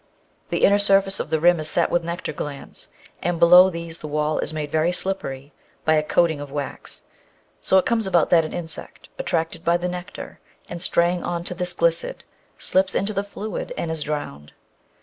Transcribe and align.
The 0.49 0.63
inner 0.63 0.79
surface 0.79 1.19
of 1.19 1.29
the 1.29 1.39
rim 1.39 1.59
is 1.59 1.69
set 1.69 1.91
with 1.91 2.03
nectar 2.03 2.33
glands, 2.33 2.87
and 3.21 3.37
below 3.39 3.69
these 3.69 3.99
the 3.99 4.07
wall 4.07 4.39
is 4.39 4.51
made 4.51 4.71
very 4.71 4.91
slippery 4.91 5.53
by 5.85 5.93
a 5.93 6.01
coat 6.01 6.31
ing 6.31 6.39
of 6.39 6.51
wax. 6.51 7.03
So 7.61 7.77
it 7.77 7.85
comes 7.85 8.07
about 8.07 8.31
that 8.31 8.43
an 8.43 8.51
insect, 8.51 9.09
attracted 9.19 9.63
by 9.63 9.77
the 9.77 9.87
nectar 9.87 10.39
and 10.67 10.81
straying 10.81 11.23
on 11.23 11.43
to 11.43 11.53
this 11.53 11.73
glissade, 11.73 12.23
slips 12.57 12.95
into 12.95 13.13
the 13.13 13.23
fluid 13.23 13.73
and 13.77 13.91
is 13.91 14.01
drowned. 14.01 14.53